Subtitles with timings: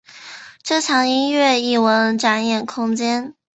[0.63, 3.35] 这墙音乐艺文展演空间。